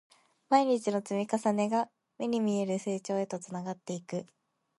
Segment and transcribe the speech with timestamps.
[0.49, 4.25] 毎日の積み重ねが、目に見える成長へとつながっていく